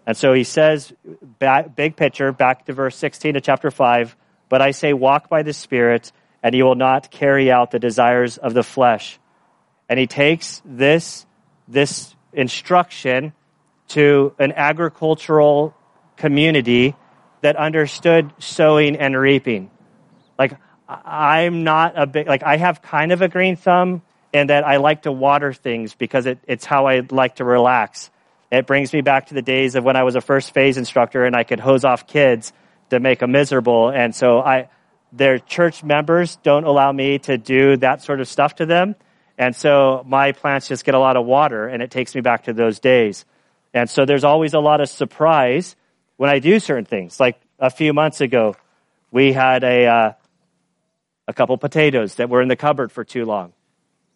[0.05, 0.93] And so he says,
[1.39, 4.15] back, big picture, back to verse 16 of chapter 5,
[4.47, 8.37] but I say, walk by the Spirit, and you will not carry out the desires
[8.37, 9.19] of the flesh.
[9.89, 11.25] And he takes this,
[11.67, 13.33] this instruction
[13.89, 15.75] to an agricultural
[16.15, 16.95] community
[17.41, 19.69] that understood sowing and reaping.
[20.39, 20.53] Like,
[20.87, 24.01] I'm not a big, like, I have kind of a green thumb
[24.33, 28.11] in that I like to water things because it, it's how I like to relax.
[28.51, 31.25] It brings me back to the days of when I was a first phase instructor
[31.25, 32.53] and I could hose off kids
[32.89, 33.89] to make them miserable.
[33.89, 34.69] And so I,
[35.11, 38.95] their church members don't allow me to do that sort of stuff to them.
[39.37, 42.45] And so my plants just get a lot of water and it takes me back
[42.45, 43.25] to those days.
[43.73, 45.75] And so there's always a lot of surprise
[46.15, 47.19] when I do certain things.
[47.19, 48.55] Like a few months ago,
[49.11, 50.13] we had a, uh,
[51.27, 53.53] a couple potatoes that were in the cupboard for too long.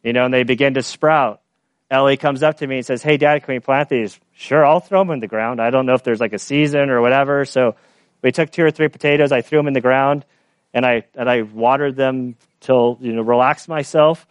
[0.04, 1.42] You know, and they begin to sprout.
[1.90, 4.20] Ellie comes up to me and says, Hey, Dad, can we plant these?
[4.34, 5.62] Sure, I'll throw them in the ground.
[5.62, 7.44] I don't know if there's like a season or whatever.
[7.46, 7.76] So
[8.22, 9.32] we took two or three potatoes.
[9.32, 10.26] I threw them in the ground
[10.74, 14.26] and I, and I watered them till, you know, relaxed myself.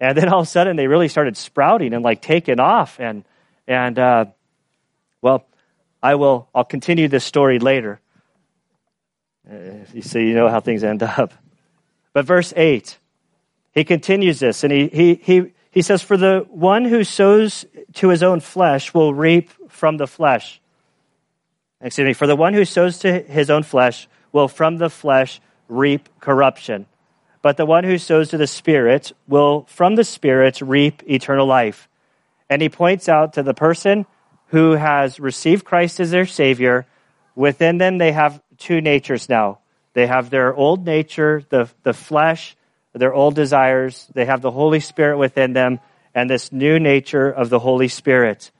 [0.00, 2.98] And then all of a sudden they really started sprouting and like taking off.
[2.98, 3.24] And,
[3.68, 4.24] and, uh,
[5.22, 5.46] well,
[6.02, 8.00] I will, I'll continue this story later.
[9.48, 11.32] Uh, so you know how things end up.
[12.12, 12.98] But verse 8,
[13.76, 18.08] he continues this and he, he, he, he says, For the one who sows to
[18.08, 20.60] his own flesh will reap from the flesh.
[21.80, 25.40] Excuse me, for the one who sows to his own flesh will from the flesh
[25.68, 26.86] reap corruption.
[27.42, 31.88] But the one who sows to the Spirit will from the Spirit reap eternal life.
[32.50, 34.06] And he points out to the person
[34.46, 36.86] who has received Christ as their Savior,
[37.34, 39.58] within them they have two natures now
[39.96, 42.54] they have their old nature, the, the flesh,
[42.98, 44.06] their old desires.
[44.14, 45.80] They have the Holy Spirit within them
[46.14, 48.50] and this new nature of the Holy Spirit.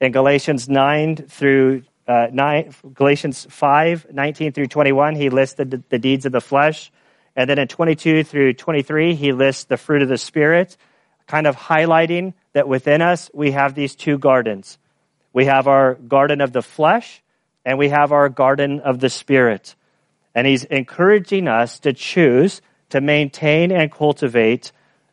[0.00, 5.98] In Galatians 9 through uh, 9, Galatians 5, 19 through 21, he listed the, the
[5.98, 6.90] deeds of the flesh.
[7.36, 10.76] And then in 22 through 23, he lists the fruit of the Spirit,
[11.26, 14.78] kind of highlighting that within us we have these two gardens.
[15.32, 17.22] We have our garden of the flesh
[17.64, 19.74] and we have our garden of the Spirit.
[20.34, 22.60] And he's encouraging us to choose
[22.94, 24.70] to maintain and cultivate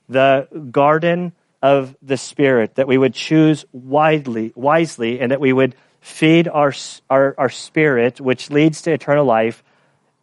[0.07, 5.73] the garden of the Spirit, that we would choose widely, wisely, and that we would
[5.99, 6.71] feed our,
[7.09, 9.63] our, our spirit, which leads to eternal life,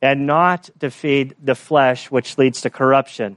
[0.01, 3.37] and not to feed the flesh, which leads to corruption.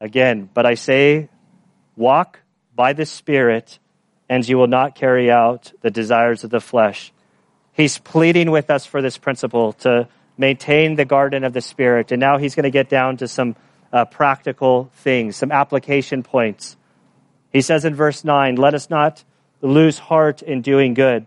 [0.00, 1.28] Again, but I say,
[1.94, 2.40] walk
[2.74, 3.78] by the Spirit,
[4.28, 7.12] and you will not carry out the desires of the flesh.
[7.74, 10.08] He's pleading with us for this principle to
[10.40, 12.10] maintain the garden of the Spirit.
[12.10, 13.54] And now he's going to get down to some
[13.92, 16.76] uh, practical things, some application points.
[17.52, 19.22] He says in verse 9, Let us not
[19.60, 21.26] lose heart in doing good.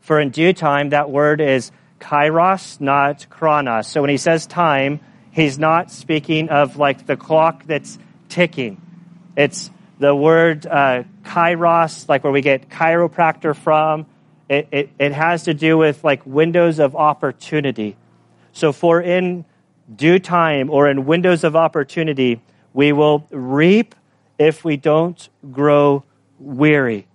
[0.00, 3.86] For in due time, that word is kairos, not chronos.
[3.86, 5.00] So when he says time,
[5.30, 7.98] he's not speaking of like the clock that's
[8.30, 8.80] ticking.
[9.36, 14.06] It's the word uh, kairos, like where we get chiropractor from.
[14.48, 17.96] It, it, it has to do with like windows of opportunity.
[18.52, 19.44] So for in
[19.94, 22.40] due time or in windows of opportunity,
[22.72, 23.94] we will reap
[24.38, 26.04] if we don't grow
[26.38, 27.06] weary.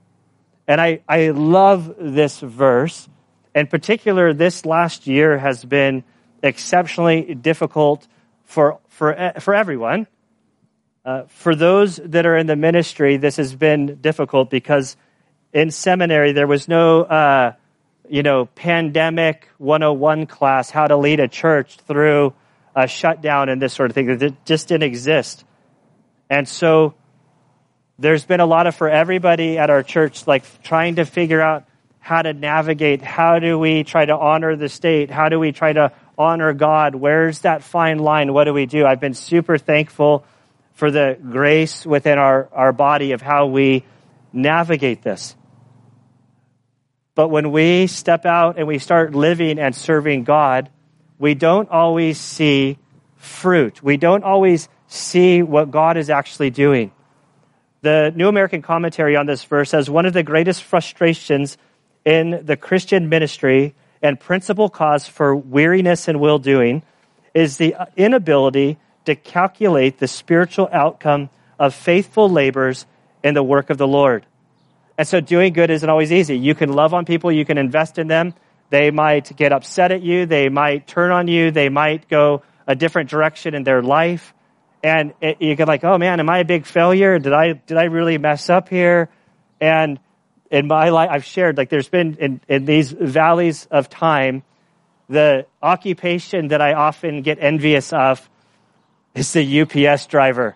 [0.68, 3.08] And I, I love this verse.
[3.54, 6.04] In particular, this last year has been
[6.44, 8.08] exceptionally difficult
[8.44, 10.08] for, for, for everyone.
[11.04, 14.98] Uh, for those that are in the ministry, this has been difficult because
[15.54, 17.54] in seminary there was no, uh,
[18.10, 22.34] you know, pandemic 101 class, how to lead a church through
[22.76, 24.10] a shutdown and this sort of thing.
[24.10, 25.44] It just didn't exist.
[26.30, 26.96] And so
[27.98, 31.66] there's been a lot of for everybody at our church, like trying to figure out
[32.00, 33.02] how to navigate.
[33.02, 35.10] How do we try to honor the state?
[35.10, 36.96] How do we try to honor God?
[36.96, 38.34] Where's that fine line?
[38.34, 38.86] What do we do?
[38.86, 40.26] I've been super thankful
[40.74, 43.86] for the grace within our, our body of how we
[44.34, 45.36] navigate this.
[47.16, 50.70] But when we step out and we start living and serving God,
[51.18, 52.78] we don't always see
[53.16, 53.82] fruit.
[53.82, 56.92] We don't always see what God is actually doing.
[57.82, 61.58] The New American Commentary on this verse says one of the greatest frustrations
[62.04, 66.84] in the Christian ministry and principal cause for weariness and will doing
[67.34, 72.86] is the inability to calculate the spiritual outcome of faithful labors
[73.24, 74.26] in the work of the Lord.
[74.98, 76.38] And so doing good isn't always easy.
[76.38, 78.34] You can love on people, you can invest in them.
[78.70, 82.76] They might get upset at you, they might turn on you, they might go a
[82.76, 84.34] different direction in their life
[84.86, 87.18] and it, you get like, oh man, am I a big failure?
[87.18, 89.10] Did I did I really mess up here?
[89.60, 90.00] And
[90.52, 94.44] in my life, I've shared like there's been in, in these valleys of time,
[95.10, 98.30] the occupation that I often get envious of
[99.16, 100.56] is the UPS driver.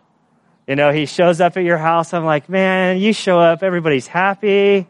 [0.70, 2.14] You know, he shows up at your house.
[2.14, 4.88] I'm like, man, you show up, everybody's happy.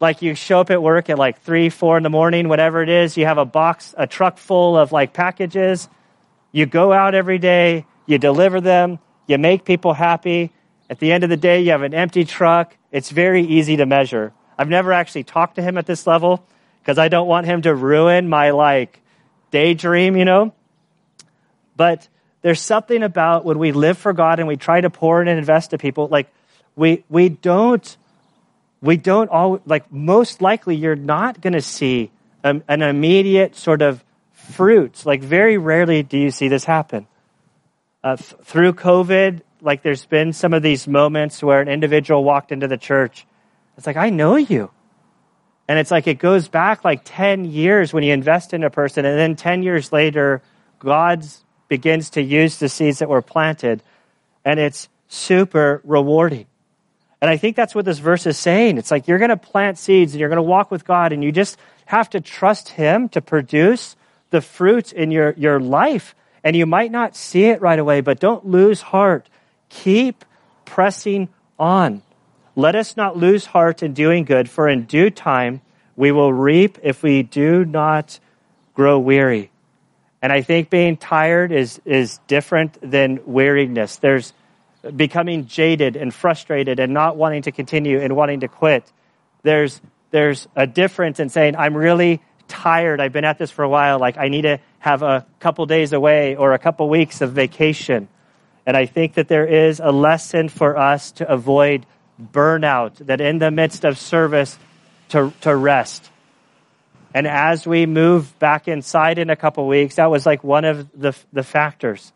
[0.00, 2.90] Like you show up at work at like three, four in the morning, whatever it
[2.90, 3.16] is.
[3.16, 5.88] You have a box, a truck full of like packages.
[6.50, 10.52] You go out every day you deliver them, you make people happy.
[10.90, 12.76] At the end of the day, you have an empty truck.
[12.90, 14.32] It's very easy to measure.
[14.58, 16.44] I've never actually talked to him at this level
[16.80, 19.00] because I don't want him to ruin my like
[19.50, 20.52] daydream, you know?
[21.76, 22.08] But
[22.42, 25.38] there's something about when we live for God and we try to pour in and
[25.38, 26.28] invest to people, like
[26.76, 27.96] we we don't
[28.80, 32.10] we don't all like most likely you're not going to see
[32.44, 35.06] an immediate sort of fruit.
[35.06, 37.06] Like very rarely do you see this happen
[38.04, 42.52] uh, th- through COVID, like there's been some of these moments where an individual walked
[42.52, 43.26] into the church.
[43.76, 44.70] It's like, I know you.
[45.68, 49.04] And it's like it goes back like 10 years when you invest in a person,
[49.04, 50.42] and then 10 years later,
[50.80, 51.24] God
[51.72, 53.82] begins to use the seeds that were planted,
[54.44, 56.44] and it's super rewarding.
[57.22, 58.76] And I think that's what this verse is saying.
[58.76, 61.24] It's like you're going to plant seeds and you're going to walk with God, and
[61.24, 61.56] you just
[61.86, 63.96] have to trust Him to produce
[64.28, 68.18] the fruit in your, your life and you might not see it right away, but
[68.18, 69.28] don't lose heart.
[69.68, 70.24] Keep
[70.64, 72.02] pressing on.
[72.56, 75.60] Let us not lose heart in doing good, for in due time
[75.96, 78.18] we will reap if we do not
[78.74, 79.51] grow weary.
[80.22, 83.96] And I think being tired is, is different than weariness.
[83.96, 84.32] There's
[84.94, 88.90] becoming jaded and frustrated and not wanting to continue and wanting to quit.
[89.42, 89.80] There's,
[90.12, 93.00] there's a difference in saying, I'm really tired.
[93.00, 93.98] I've been at this for a while.
[93.98, 98.08] Like, I need to have a couple days away or a couple weeks of vacation.
[98.64, 101.84] And I think that there is a lesson for us to avoid
[102.22, 104.56] burnout, that in the midst of service,
[105.08, 106.11] to, to rest.
[107.14, 110.88] And as we move back inside in a couple weeks, that was like one of
[110.98, 112.12] the, the factors.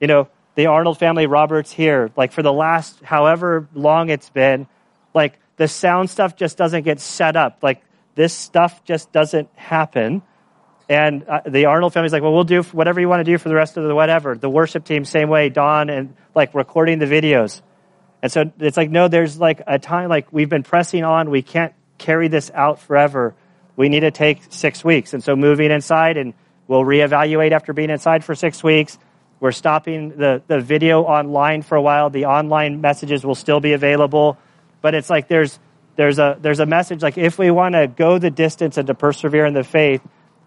[0.00, 4.66] You know, the Arnold family, Robert's here, like for the last however long it's been,
[5.14, 7.58] like the sound stuff just doesn't get set up.
[7.62, 7.82] Like
[8.14, 10.22] this stuff just doesn't happen.
[10.88, 13.48] And uh, the Arnold family's like, well, we'll do whatever you want to do for
[13.48, 14.36] the rest of the whatever.
[14.36, 17.62] The worship team, same way, Don and like recording the videos.
[18.22, 21.30] And so it's like, no, there's like a time, like we've been pressing on.
[21.30, 23.34] We can't carry this out forever.
[23.80, 25.14] We need to take six weeks.
[25.14, 26.34] And so moving inside and
[26.68, 28.98] we'll reevaluate after being inside for six weeks.
[29.40, 32.10] We're stopping the, the video online for a while.
[32.10, 34.36] The online messages will still be available.
[34.82, 35.58] But it's like there's,
[35.96, 38.94] there's a, there's a message like if we want to go the distance and to
[38.94, 40.02] persevere in the faith,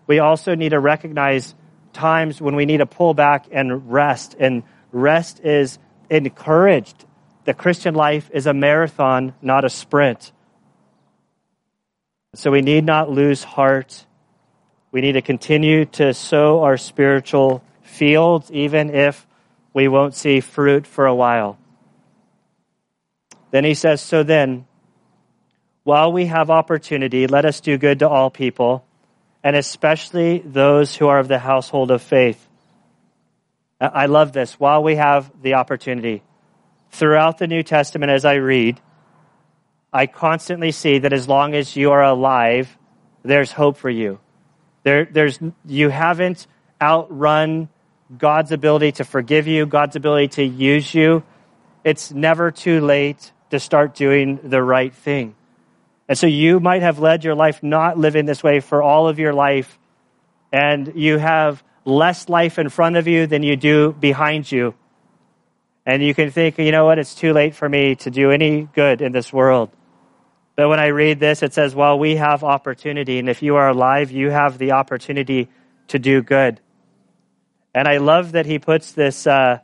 [0.05, 1.55] we also need to recognize
[1.91, 4.63] times when we need to pull back and rest and
[4.93, 5.79] Rest is
[6.11, 7.05] encouraged.
[7.45, 10.31] The Christian life is a marathon, not a sprint.
[12.35, 14.05] So we need not lose heart.
[14.91, 19.27] We need to continue to sow our spiritual fields, even if
[19.73, 21.57] we won't see fruit for a while.
[23.51, 24.65] Then he says, So then,
[25.83, 28.83] while we have opportunity, let us do good to all people,
[29.43, 32.47] and especially those who are of the household of faith.
[33.79, 34.53] I love this.
[34.53, 36.23] While we have the opportunity,
[36.91, 38.79] throughout the New Testament, as I read,
[39.93, 42.75] I constantly see that as long as you are alive,
[43.21, 44.19] there's hope for you.
[44.81, 46.47] There, there's, you haven't
[46.81, 47.69] outrun
[48.17, 51.23] God's ability to forgive you, God's ability to use you.
[51.83, 55.35] It's never too late to start doing the right thing.
[56.09, 59.19] And so you might have led your life not living this way for all of
[59.19, 59.79] your life,
[60.51, 64.73] and you have less life in front of you than you do behind you.
[65.85, 68.67] And you can think, you know what, it's too late for me to do any
[68.73, 69.69] good in this world.
[70.55, 73.17] But when I read this, it says, well, we have opportunity.
[73.19, 75.49] And if you are alive, you have the opportunity
[75.87, 76.59] to do good.
[77.73, 79.59] And I love that he puts this, uh,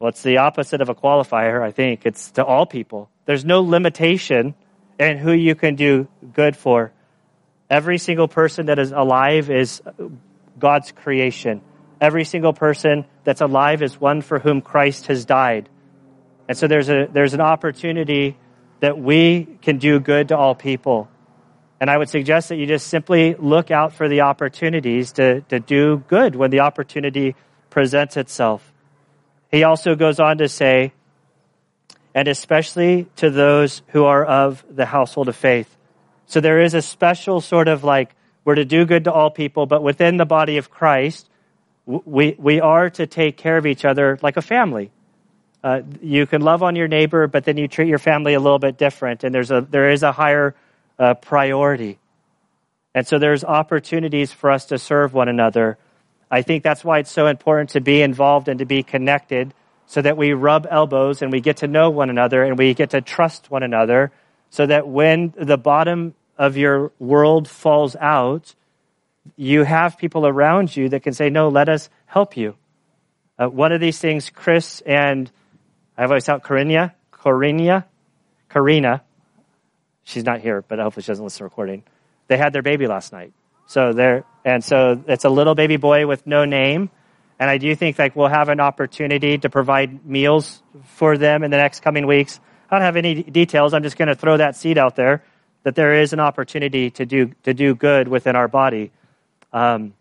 [0.00, 2.06] well, it's the opposite of a qualifier, I think.
[2.06, 3.10] It's to all people.
[3.26, 4.54] There's no limitation
[4.98, 6.92] in who you can do good for.
[7.68, 9.82] Every single person that is alive is
[10.58, 11.60] God's creation.
[12.00, 15.68] Every single person that's alive is one for whom Christ has died.
[16.48, 18.38] And so there's a there's an opportunity
[18.80, 21.08] that we can do good to all people.
[21.80, 25.60] And I would suggest that you just simply look out for the opportunities to, to
[25.60, 27.36] do good when the opportunity
[27.70, 28.72] presents itself.
[29.50, 30.92] He also goes on to say,
[32.14, 35.76] and especially to those who are of the household of faith.
[36.26, 38.14] So there is a special sort of like,
[38.44, 41.28] we're to do good to all people, but within the body of Christ,
[41.86, 44.90] we, we are to take care of each other like a family.
[45.62, 48.58] Uh, you can love on your neighbor, but then you treat your family a little
[48.58, 50.54] bit different, and there's a, there is a higher
[50.98, 51.98] uh, priority.
[52.94, 55.78] And so there's opportunities for us to serve one another
[56.30, 59.54] I think that's why it's so important to be involved and to be connected
[59.86, 62.90] so that we rub elbows and we get to know one another and we get
[62.90, 64.12] to trust one another
[64.50, 68.54] so that when the bottom of your world falls out,
[69.36, 72.54] you have people around you that can say, No, let us help you.
[73.38, 75.30] Uh, one of these things, Chris and
[75.98, 77.84] I've always thought Corinna, Corinna,
[78.48, 79.02] Karina,
[80.04, 81.82] she's not here, but hopefully she doesn't listen to the recording.
[82.28, 83.32] They had their baby last night.
[83.66, 86.90] So there, and so it's a little baby boy with no name.
[87.40, 91.50] And I do think like we'll have an opportunity to provide meals for them in
[91.50, 92.38] the next coming weeks.
[92.70, 93.74] I don't have any details.
[93.74, 95.24] I'm just going to throw that seed out there
[95.64, 98.92] that there is an opportunity to do to do good within our body.
[99.52, 99.94] Um,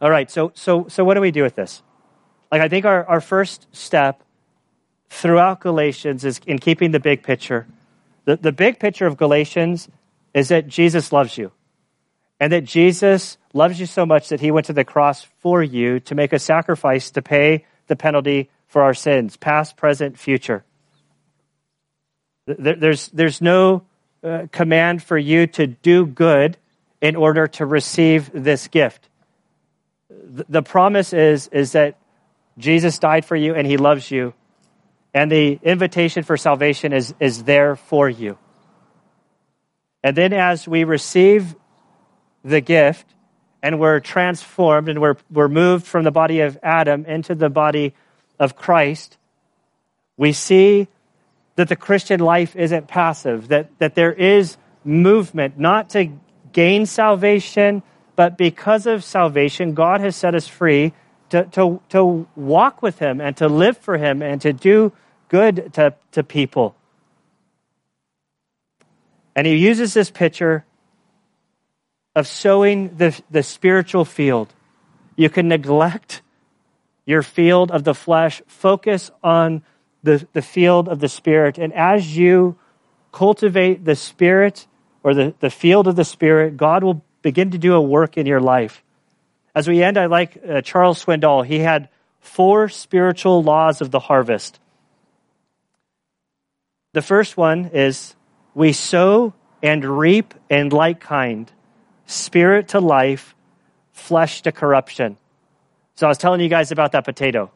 [0.00, 0.30] all right.
[0.30, 1.82] So so so what do we do with this?
[2.50, 4.22] Like I think our, our first step
[5.10, 7.66] throughout Galatians is in keeping the big picture.
[8.24, 9.88] The, the big picture of Galatians
[10.34, 11.52] is that Jesus loves you
[12.40, 16.00] and that Jesus loves you so much that he went to the cross for you
[16.00, 20.64] to make a sacrifice to pay the penalty for our sins, past, present, future.
[22.46, 23.82] There's, there's no
[24.22, 26.56] uh, command for you to do good
[27.00, 29.08] in order to receive this gift.
[30.10, 31.96] The promise is, is that
[32.58, 34.34] Jesus died for you and he loves you,
[35.14, 38.38] and the invitation for salvation is, is there for you.
[40.02, 41.56] And then as we receive
[42.44, 43.06] the gift
[43.62, 47.94] and we're transformed and we're, we're moved from the body of Adam into the body
[48.38, 49.18] of Christ,
[50.16, 50.88] we see
[51.56, 56.12] that the Christian life isn't passive, that, that there is movement, not to
[56.52, 57.82] gain salvation,
[58.14, 60.92] but because of salvation, God has set us free
[61.30, 64.92] to, to, to walk with Him and to live for Him and to do
[65.28, 66.74] good to, to people.
[69.34, 70.64] And He uses this picture
[72.14, 74.52] of sowing the, the spiritual field.
[75.16, 76.22] You can neglect
[77.06, 79.62] your field of the flesh, focus on
[80.02, 81.58] the, the field of the spirit.
[81.58, 82.56] And as you
[83.12, 84.66] cultivate the spirit
[85.02, 88.26] or the, the field of the spirit, God will begin to do a work in
[88.26, 88.82] your life.
[89.58, 91.44] As we end, I like uh, Charles Swindoll.
[91.44, 91.88] He had
[92.20, 94.60] four spiritual laws of the harvest.
[96.92, 98.14] The first one is
[98.54, 101.50] we sow and reap in like kind
[102.06, 103.34] spirit to life,
[103.90, 105.16] flesh to corruption.
[105.96, 107.50] So I was telling you guys about that potato.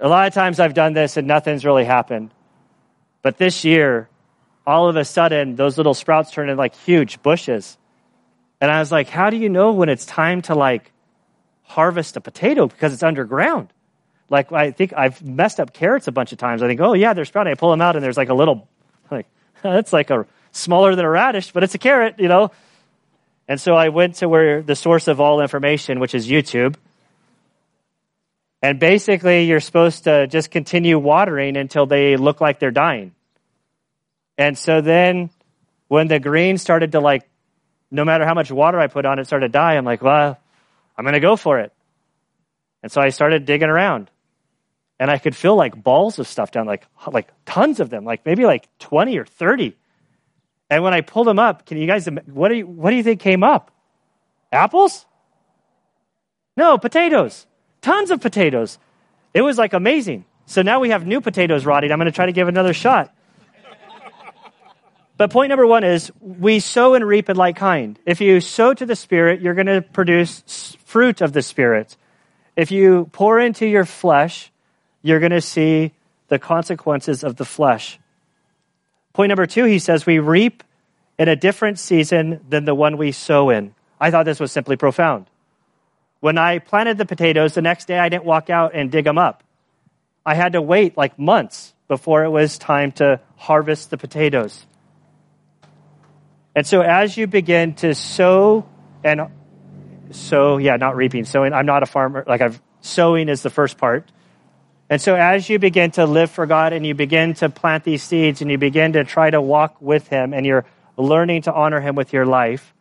[0.00, 2.30] A lot of times I've done this and nothing's really happened.
[3.22, 4.08] But this year,
[4.64, 7.76] all of a sudden, those little sprouts turned into like huge bushes.
[8.60, 10.92] And I was like, how do you know when it's time to like
[11.68, 13.68] harvest a potato because it's underground.
[14.30, 16.62] Like I think I've messed up carrots a bunch of times.
[16.62, 17.52] I think, oh yeah, they're sprouting.
[17.52, 18.66] I pull them out and there's like a little,
[19.10, 19.26] like
[19.62, 22.50] that's like a smaller than a radish, but it's a carrot, you know.
[23.46, 26.74] And so I went to where the source of all information, which is YouTube.
[28.60, 33.14] And basically, you're supposed to just continue watering until they look like they're dying.
[34.36, 35.30] And so then
[35.86, 37.27] when the green started to like,
[37.90, 40.38] no matter how much water I put on it, started to die, I'm like, well,
[40.96, 41.72] I'm going to go for it.
[42.82, 44.10] And so I started digging around.
[45.00, 48.26] And I could feel like balls of stuff down, like, like tons of them, like
[48.26, 49.76] maybe like 20 or 30.
[50.70, 53.02] And when I pulled them up, can you guys, what do you, what do you
[53.02, 53.70] think came up?
[54.50, 55.06] Apples?
[56.56, 57.46] No, potatoes.
[57.80, 58.78] Tons of potatoes.
[59.32, 60.24] It was like amazing.
[60.46, 61.92] So now we have new potatoes rotting.
[61.92, 63.14] I'm going to try to give another shot.
[65.18, 67.98] But point number one is we sow and reap in like kind.
[68.06, 71.96] If you sow to the Spirit, you're going to produce fruit of the Spirit.
[72.54, 74.52] If you pour into your flesh,
[75.02, 75.92] you're going to see
[76.28, 77.98] the consequences of the flesh.
[79.12, 80.62] Point number two, he says, we reap
[81.18, 83.74] in a different season than the one we sow in.
[84.00, 85.26] I thought this was simply profound.
[86.20, 89.18] When I planted the potatoes, the next day I didn't walk out and dig them
[89.18, 89.42] up.
[90.24, 94.64] I had to wait like months before it was time to harvest the potatoes.
[96.54, 98.68] And so as you begin to sow
[99.04, 99.28] and
[100.10, 103.78] sow, yeah, not reaping, sowing, I'm not a farmer, like I've, sowing is the first
[103.78, 104.10] part.
[104.90, 108.02] And so as you begin to live for God and you begin to plant these
[108.02, 110.64] seeds and you begin to try to walk with Him and you're
[110.96, 112.74] learning to honor Him with your life,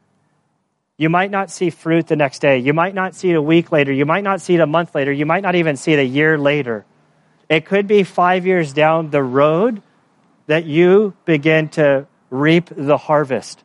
[0.97, 2.57] you might not see fruit the next day.
[2.57, 3.91] You might not see it a week later.
[3.91, 5.11] You might not see it a month later.
[5.11, 6.85] You might not even see it a year later.
[7.49, 9.81] It could be five years down the road
[10.47, 13.63] that you begin to reap the harvest.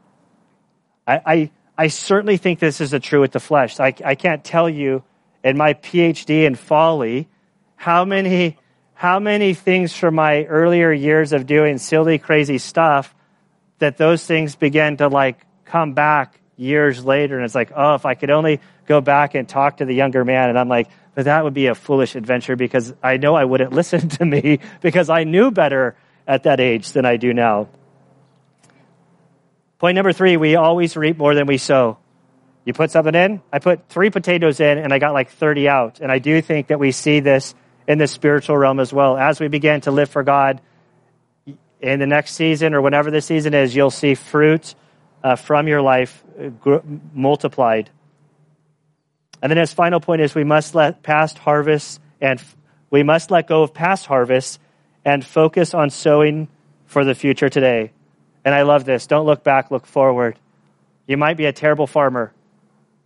[1.07, 3.81] I, I, I certainly think this is a true with the flesh.
[3.81, 5.03] I, I can't tell you
[5.43, 7.29] in my PhD in folly
[7.77, 8.59] how many,
[8.95, 13.15] how many things from my earlier years of doing silly, crazy stuff
[13.79, 17.37] that those things began to like come back years later.
[17.37, 20.25] And it's like, oh, if I could only go back and talk to the younger
[20.25, 20.51] man.
[20.51, 23.73] And I'm like, but that would be a foolish adventure because I know I wouldn't
[23.81, 25.97] listen to me because I knew better
[26.27, 27.69] at that age than I do now.
[29.83, 31.99] Point number three, we always reap more than we sow.
[32.65, 35.99] You put something in, I put three potatoes in and I got like 30 out.
[35.99, 37.53] And I do think that we see this
[37.89, 39.17] in the spiritual realm as well.
[39.17, 40.61] As we begin to live for God
[41.81, 44.77] in the next season or whenever the season is, you'll see fruit
[45.25, 46.77] uh, from your life uh, gr-
[47.13, 47.91] multiplied.
[49.43, 52.57] And then his final point is we must let past harvests and f-
[52.91, 54.61] we must let go of past harvests
[55.05, 56.47] and focus on sowing
[56.87, 57.91] for the future today.
[58.45, 59.07] And I love this.
[59.07, 60.39] Don't look back, look forward.
[61.07, 62.33] You might be a terrible farmer.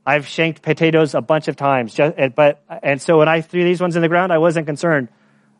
[0.06, 3.80] I've shanked potatoes a bunch of times, just, but and so when I threw these
[3.80, 5.08] ones in the ground, I wasn't concerned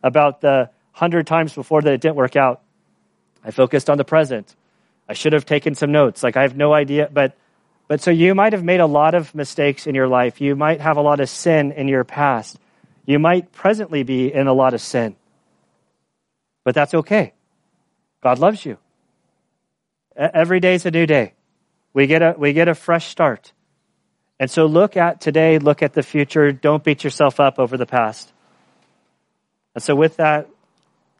[0.05, 2.63] about the hundred times before that it didn't work out.
[3.45, 4.55] I focused on the present.
[5.09, 6.23] I should have taken some notes.
[6.23, 7.37] Like I have no idea, but
[7.89, 10.41] but so you might have made a lot of mistakes in your life.
[10.41, 12.59] You might have a lot of sin in your past.
[13.05, 15.17] You might presently be in a lot of sin.
[16.65, 17.33] But that's okay.
[18.23, 18.79] God loves you.
[20.17, 21.35] Every day is a new day.
[21.93, 23.53] We get a we get a fresh start.
[24.39, 26.53] And so look at today, look at the future.
[26.53, 28.33] Don't beat yourself up over the past.
[29.75, 30.49] And so with that,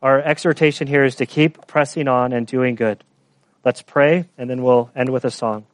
[0.03, 3.03] our exhortation here is to keep pressing on and doing good.
[3.65, 5.67] Let's pray, and then we'll end with a song.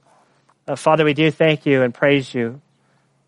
[0.66, 2.60] Uh, Father, we do thank you and praise you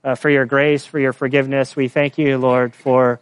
[0.04, 1.74] uh, for your grace, for your forgiveness.
[1.74, 3.20] We thank you, Lord, for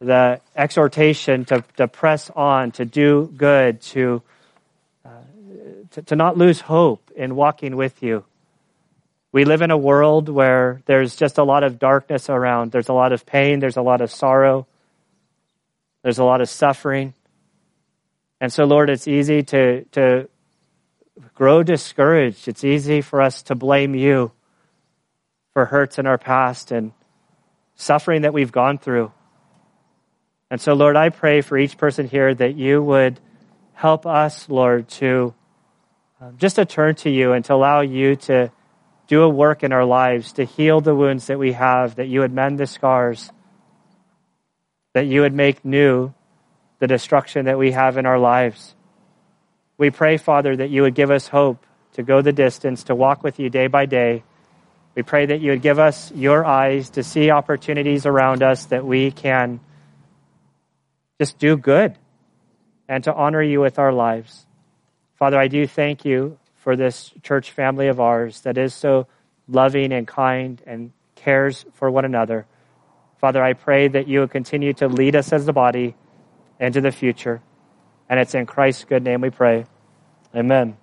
[0.00, 4.22] the exhortation to, to press on, to do good, to,
[5.92, 8.24] to, to not lose hope in walking with you.
[9.30, 12.72] We live in a world where there's just a lot of darkness around.
[12.72, 13.60] There's a lot of pain.
[13.60, 14.66] There's a lot of sorrow.
[16.02, 17.12] There's a lot of suffering.
[18.40, 20.28] And so, Lord, it's easy to, to
[21.34, 22.48] grow discouraged.
[22.48, 24.32] It's easy for us to blame you
[25.52, 26.92] for hurts in our past and
[27.74, 29.12] suffering that we've gone through.
[30.50, 33.20] And so, Lord, I pray for each person here that you would
[33.74, 35.34] help us, Lord, to
[36.20, 38.50] Um, just to turn to you and to allow you to
[39.06, 42.20] do a work in our lives, to heal the wounds that we have, that you
[42.20, 43.30] would mend the scars,
[44.94, 46.12] that you would make new
[46.80, 48.74] the destruction that we have in our lives.
[49.76, 53.22] We pray, Father, that you would give us hope to go the distance, to walk
[53.22, 54.24] with you day by day.
[54.96, 58.84] We pray that you would give us your eyes to see opportunities around us that
[58.84, 59.60] we can
[61.20, 61.96] just do good
[62.88, 64.47] and to honor you with our lives.
[65.18, 69.08] Father, I do thank you for this church family of ours that is so
[69.48, 72.46] loving and kind and cares for one another.
[73.20, 75.96] Father, I pray that you will continue to lead us as the body
[76.60, 77.42] into the future.
[78.08, 79.66] And it's in Christ's good name we pray.
[80.34, 80.77] Amen.